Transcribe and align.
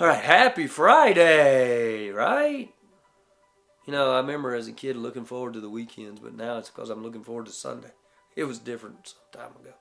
All 0.00 0.06
right, 0.06 0.24
happy 0.24 0.66
Friday, 0.66 2.08
right? 2.08 2.72
You 3.84 3.92
know, 3.92 4.12
I 4.12 4.16
remember 4.16 4.54
as 4.54 4.66
a 4.66 4.72
kid 4.72 4.96
looking 4.96 5.26
forward 5.26 5.52
to 5.52 5.60
the 5.60 5.68
weekends, 5.68 6.20
but 6.20 6.34
now 6.34 6.56
it's 6.56 6.70
because 6.70 6.88
I'm 6.88 7.02
looking 7.02 7.22
forward 7.22 7.44
to 7.46 7.52
Sunday. 7.52 7.90
It 8.34 8.44
was 8.44 8.58
different 8.58 9.08
some 9.08 9.42
time 9.42 9.60
ago. 9.60 9.74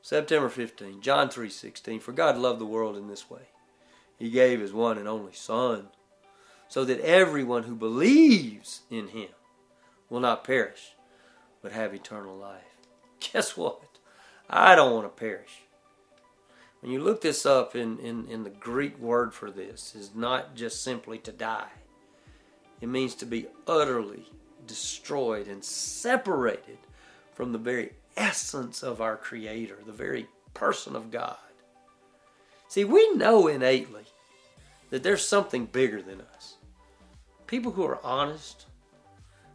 September 0.00 0.48
15, 0.48 1.02
John 1.02 1.28
3:16. 1.28 2.00
For 2.00 2.10
God 2.10 2.36
loved 2.36 2.58
the 2.58 2.66
world 2.66 2.96
in 2.96 3.06
this 3.06 3.30
way. 3.30 3.50
He 4.18 4.28
gave 4.28 4.58
his 4.58 4.72
one 4.72 4.98
and 4.98 5.06
only 5.06 5.34
son 5.34 5.90
so 6.68 6.84
that 6.84 6.98
everyone 6.98 7.62
who 7.62 7.76
believes 7.76 8.80
in 8.90 9.06
him 9.08 9.30
will 10.10 10.18
not 10.18 10.42
perish 10.42 10.96
but 11.62 11.70
have 11.70 11.94
eternal 11.94 12.36
life. 12.36 12.76
Guess 13.20 13.56
what? 13.56 13.82
I 14.50 14.74
don't 14.74 14.92
want 14.92 15.04
to 15.04 15.20
perish. 15.20 15.62
When 16.82 16.90
you 16.90 17.00
look 17.00 17.20
this 17.20 17.46
up 17.46 17.76
in, 17.76 17.98
in, 18.00 18.26
in 18.26 18.42
the 18.42 18.50
Greek 18.50 18.98
word 18.98 19.32
for 19.32 19.52
this 19.52 19.94
is 19.94 20.16
not 20.16 20.56
just 20.56 20.82
simply 20.82 21.18
to 21.18 21.30
die. 21.30 21.70
It 22.80 22.88
means 22.88 23.14
to 23.14 23.24
be 23.24 23.46
utterly 23.68 24.24
destroyed 24.66 25.46
and 25.46 25.62
separated 25.64 26.78
from 27.34 27.52
the 27.52 27.58
very 27.58 27.92
essence 28.16 28.82
of 28.82 29.00
our 29.00 29.16
Creator, 29.16 29.78
the 29.86 29.92
very 29.92 30.26
person 30.54 30.96
of 30.96 31.12
God. 31.12 31.36
See, 32.66 32.84
we 32.84 33.14
know 33.14 33.46
innately 33.46 34.04
that 34.90 35.04
there's 35.04 35.24
something 35.24 35.66
bigger 35.66 36.02
than 36.02 36.20
us. 36.34 36.56
People 37.46 37.70
who 37.70 37.84
are 37.84 38.04
honest, 38.04 38.66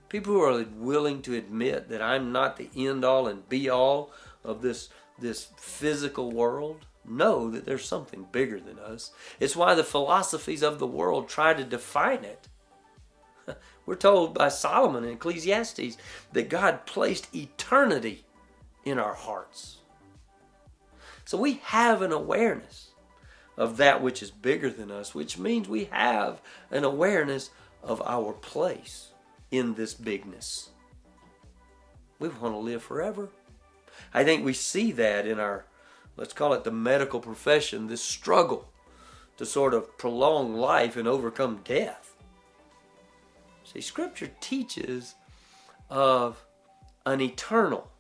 people 0.08 0.32
who 0.32 0.42
are 0.42 0.66
willing 0.78 1.22
to 1.24 1.36
admit 1.36 1.90
that 1.90 2.02
I'm 2.02 2.32
not 2.32 2.56
the 2.56 2.70
end 2.74 3.04
all 3.04 3.28
and 3.28 3.48
be 3.50 3.70
all 3.70 4.14
of 4.46 4.62
this, 4.62 4.88
this 5.20 5.50
physical 5.58 6.32
world, 6.32 6.86
know 7.08 7.50
that 7.50 7.66
there's 7.66 7.86
something 7.86 8.28
bigger 8.32 8.60
than 8.60 8.80
us. 8.80 9.12
It's 9.40 9.56
why 9.56 9.76
the 9.76 9.84
philosophies 9.84 10.64
of 10.64 10.80
the 10.80 10.88
world 10.88 11.30
try 11.30 11.54
to 11.54 11.64
define 11.64 12.24
it. 12.24 12.48
We're 13.86 13.96
told 13.96 14.34
by 14.34 14.50
Solomon 14.50 15.04
in 15.04 15.12
Ecclesiastes 15.12 15.98
that 16.34 16.50
God 16.50 16.86
placed 16.86 17.34
eternity 17.36 18.26
in 18.86 19.00
our 19.00 19.14
hearts. 19.14 19.78
So 21.26 21.38
we 21.38 21.56
have 21.64 22.02
an 22.02 22.12
awareness 22.12 22.92
of 23.58 23.78
that 23.78 24.02
which 24.02 24.22
is 24.22 24.32
bigger 24.32 24.70
than 24.70 24.92
us, 24.92 25.14
which 25.14 25.38
means 25.38 25.68
we 25.68 25.86
have 25.86 26.42
an 26.72 26.84
awareness 26.84 27.50
of 27.84 28.02
our 28.06 28.34
place 28.34 29.12
in 29.52 29.74
this 29.74 29.94
bigness. 29.94 30.70
We 32.20 32.30
want 32.30 32.54
to 32.54 32.60
live 32.60 32.84
forever. 32.84 33.30
I 34.14 34.24
think 34.24 34.46
we 34.46 34.54
see 34.54 34.92
that 34.94 35.28
in 35.28 35.40
our 35.40 35.66
let's 36.18 36.34
call 36.34 36.54
it 36.54 36.64
the 36.64 36.72
medical 36.72 37.20
profession, 37.20 37.88
this 37.88 38.04
struggle 38.04 38.74
to 39.38 39.46
sort 39.46 39.74
of 39.74 39.98
prolong 39.98 40.56
life 40.56 40.98
and 40.98 41.08
overcome 41.08 41.62
death. 41.64 42.16
See, 43.64 43.82
Scripture 43.82 44.32
teaches 44.42 45.16
of 45.90 46.44
an 47.06 47.22
eternal, 47.22 47.92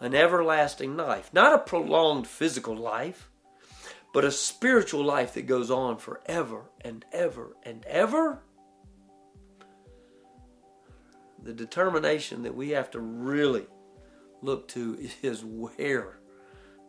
an 0.00 0.14
everlasting 0.14 0.96
life, 0.96 1.30
not 1.32 1.52
a 1.52 1.58
prolonged 1.58 2.26
physical 2.26 2.76
life, 2.76 3.28
but 4.14 4.24
a 4.24 4.30
spiritual 4.30 5.02
life 5.04 5.34
that 5.34 5.46
goes 5.46 5.70
on 5.70 5.96
forever 5.96 6.70
and 6.82 7.04
ever 7.12 7.56
and 7.64 7.84
ever. 7.86 8.42
The 11.42 11.52
determination 11.52 12.42
that 12.42 12.54
we 12.54 12.70
have 12.70 12.90
to 12.92 13.00
really 13.00 13.66
look 14.42 14.68
to 14.68 14.98
is 15.22 15.44
where 15.44 16.18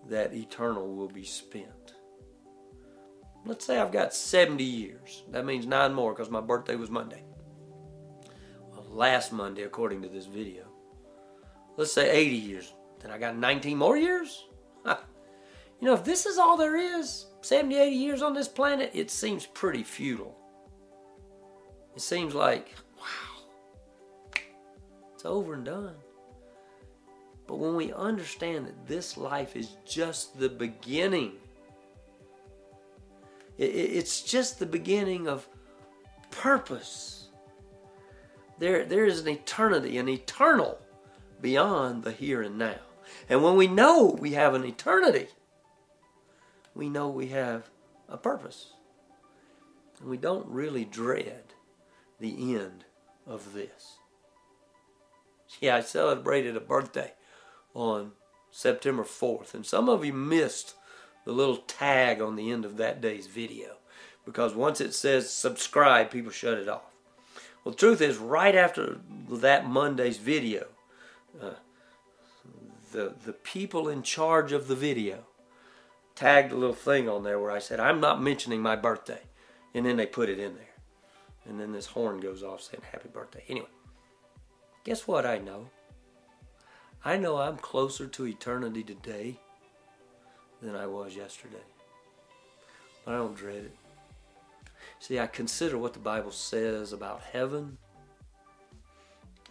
that 0.10 0.34
eternal 0.34 0.96
will 0.96 1.08
be 1.08 1.24
spent. 1.24 1.96
Let's 3.46 3.66
say 3.66 3.78
I've 3.78 3.92
got 3.92 4.14
70 4.14 4.64
years. 4.64 5.24
That 5.32 5.46
means 5.46 5.66
nine 5.66 5.94
more 5.94 6.14
because 6.14 6.30
my 6.30 6.42
birthday 6.42 6.76
was 6.76 6.90
Monday. 6.90 7.24
Well, 8.72 8.86
last 8.90 9.34
Monday, 9.34 9.64
according 9.64 10.02
to 10.04 10.08
this 10.08 10.26
video. 10.26 10.64
Let's 11.76 11.92
say 11.92 12.10
80 12.10 12.36
years. 12.36 12.74
Then 13.02 13.12
I 13.12 13.18
got 13.18 13.36
19 13.36 13.78
more 13.78 13.98
years? 13.98 14.46
you 14.86 14.96
know, 15.82 15.94
if 15.94 16.06
this 16.06 16.26
is 16.26 16.38
all 16.38 16.56
there 16.56 16.78
is, 16.78 17.26
70, 17.42 17.76
80 17.76 17.96
years 17.96 18.22
on 18.22 18.34
this 18.34 18.48
planet, 18.48 18.92
it 18.94 19.12
seems 19.12 19.46
pretty 19.46 19.84
futile. 19.84 20.38
It 21.96 22.02
seems 22.02 22.34
like, 22.34 22.74
wow, 22.98 24.42
it's 25.14 25.26
over 25.26 25.56
and 25.56 25.66
done. 25.66 25.96
But 27.48 27.58
when 27.58 27.76
we 27.76 27.92
understand 27.94 28.68
that 28.68 28.88
this 28.88 29.18
life 29.18 29.56
is 29.56 29.76
just 29.86 30.40
the 30.40 30.50
beginning, 30.50 31.34
it's 33.58 34.22
just 34.22 34.60
the 34.60 34.66
beginning 34.66 35.28
of 35.28 35.48
purpose. 36.32 37.28
There, 38.60 38.86
there 38.86 39.06
is 39.06 39.22
an 39.22 39.28
eternity, 39.28 39.98
an 39.98 40.10
eternal 40.10 40.80
beyond 41.42 42.04
the 42.04 42.12
here 42.12 42.42
and 42.42 42.58
now. 42.58 42.80
And 43.30 43.44
when 43.44 43.56
we 43.56 43.68
know 43.68 44.18
we 44.20 44.32
have 44.32 44.54
an 44.54 44.64
eternity, 44.64 45.28
we 46.74 46.90
know 46.90 47.10
we 47.10 47.28
have 47.28 47.70
a 48.10 48.18
purpose. 48.18 48.74
And 50.00 50.10
we 50.10 50.18
don't 50.18 50.48
really 50.48 50.86
dread 50.86 51.44
the 52.20 52.56
end 52.56 52.86
of 53.28 53.54
this. 53.54 53.98
Yeah, 55.60 55.76
I 55.76 55.82
celebrated 55.82 56.56
a 56.56 56.62
birthday 56.62 57.14
on 57.74 58.12
September 58.52 59.04
4th. 59.04 59.54
And 59.54 59.66
some 59.66 59.90
of 59.90 60.06
you 60.06 60.14
missed 60.14 60.76
the 61.26 61.32
little 61.32 61.58
tag 61.58 62.22
on 62.22 62.36
the 62.36 62.52
end 62.52 62.66
of 62.66 62.78
that 62.78 63.02
day's 63.02 63.28
video 63.28 63.78
because 64.26 64.54
once 64.54 64.80
it 64.80 64.94
says 64.94 65.30
subscribe, 65.30 66.12
people 66.12 66.32
shut 66.32 66.58
it 66.58 66.70
off. 66.70 66.94
Well, 67.64 67.72
the 67.72 67.80
truth 67.80 68.02
is, 68.02 68.18
right 68.18 68.56
after 68.56 69.00
that 69.30 69.68
Monday's 69.68 70.18
video, 70.18 70.68
uh, 71.42 71.52
the, 72.92 73.14
the 73.26 73.34
people 73.34 73.88
in 73.88 74.04
charge 74.04 74.52
of 74.52 74.68
the 74.68 74.76
video 74.76 75.26
tagged 76.16 76.52
a 76.52 76.56
little 76.56 76.76
thing 76.76 77.10
on 77.10 77.24
there 77.24 77.40
where 77.40 77.52
I 77.52 77.60
said, 77.60 77.80
I'm 77.80 78.00
not 78.00 78.22
mentioning 78.22 78.62
my 78.62 78.76
birthday. 78.76 79.22
And 79.74 79.86
then 79.86 79.98
they 79.98 80.06
put 80.06 80.30
it 80.30 80.40
in 80.40 80.56
there. 80.56 80.66
And 81.46 81.60
then 81.60 81.72
this 81.72 81.88
horn 81.88 82.20
goes 82.20 82.44
off 82.44 82.62
saying, 82.62 82.84
Happy 82.92 83.10
birthday. 83.10 83.44
Anyway, 83.50 83.68
guess 84.84 85.08
what 85.08 85.26
I 85.26 85.40
know? 85.40 85.68
I 87.06 87.18
know 87.18 87.38
I'm 87.38 87.58
closer 87.58 88.08
to 88.08 88.28
eternity 88.28 88.82
today 88.82 89.38
than 90.62 90.74
I 90.74 90.88
was 90.88 91.14
yesterday. 91.18 91.58
But 93.04 93.16
I 93.16 93.18
don't 93.18 93.36
dread 93.36 93.66
it. 93.66 93.76
See, 95.00 95.20
I 95.20 95.28
consider 95.28 95.78
what 95.78 95.92
the 95.92 96.00
Bible 96.00 96.32
says 96.32 96.94
about 96.94 97.22
heaven. 97.22 97.78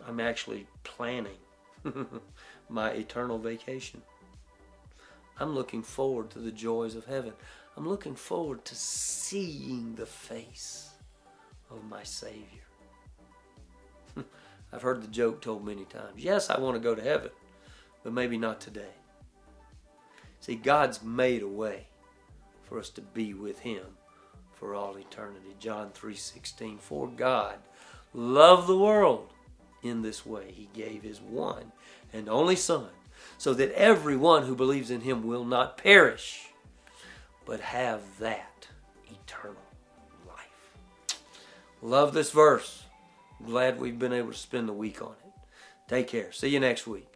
I'm 0.09 0.19
actually 0.19 0.67
planning 0.83 1.37
my 2.71 2.91
eternal 2.93 3.39
vacation. 3.39 4.01
I'm 5.39 5.55
looking 5.55 5.83
forward 5.83 6.31
to 6.31 6.39
the 6.39 6.53
joys 6.53 6.95
of 6.95 7.05
heaven. 7.05 7.35
I'm 7.77 7.87
looking 7.87 8.15
forward 8.15 8.65
to 8.65 8.75
seeing 8.75 9.95
the 9.95 10.07
face 10.07 10.89
of 11.71 11.85
my 11.85 12.03
Savior. 12.03 12.65
I've 14.73 14.83
heard 14.83 15.03
the 15.03 15.09
joke 15.09 15.43
told 15.43 15.67
many 15.67 15.85
times. 15.85 16.15
Yes, 16.17 16.49
I 16.49 16.59
want 16.59 16.77
to 16.77 16.81
go 16.81 16.95
to 16.95 17.03
heaven 17.03 17.31
but 18.03 18.13
maybe 18.13 18.37
not 18.37 18.61
today. 18.61 18.95
See, 20.41 20.57
God's 20.57 21.03
made 21.03 21.43
a 21.43 21.49
way 21.49 21.87
for 22.65 22.79
us 22.79 22.91
to 22.91 23.01
be 23.01 23.33
with 23.35 23.61
him 23.61 23.85
for 24.55 24.75
all 24.75 24.97
eternity. 24.97 25.55
John 25.59 25.91
3:16 25.93 26.79
For 26.79 27.09
God 27.09 27.59
loved 28.15 28.67
the 28.67 28.79
world 28.79 29.33
in 29.83 30.03
this 30.03 30.25
way 30.25 30.53
he 30.53 30.69
gave 30.73 31.03
his 31.03 31.21
one 31.21 31.73
and 32.13 32.29
only 32.29 32.57
son 32.57 32.91
so 33.39 33.55
that 33.55 33.73
everyone 33.73 34.47
who 34.47 34.55
believes 34.55 34.91
in 34.91 35.01
him 35.01 35.27
will 35.27 35.45
not 35.45 35.77
perish 35.77 36.49
but 37.45 37.61
have 37.61 38.01
that 38.19 38.69
eternal 39.11 39.57
life. 40.27 41.19
Love 41.81 42.15
this 42.15 42.31
verse. 42.31 42.85
Glad 43.45 43.81
we've 43.81 43.99
been 43.99 44.13
able 44.13 44.33
to 44.33 44.39
spend 44.39 44.69
the 44.69 44.73
week 44.73 45.03
on 45.03 45.15
it. 45.25 45.33
Take 45.89 46.07
care. 46.07 46.31
See 46.33 46.49
you 46.49 46.61
next 46.61 46.87
week. 46.87 47.12